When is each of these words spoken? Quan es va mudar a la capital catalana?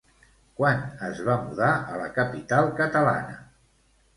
Quan 0.61 0.79
es 1.09 1.21
va 1.27 1.35
mudar 1.43 1.69
a 1.91 1.99
la 2.05 2.09
capital 2.17 2.73
catalana? 2.81 3.37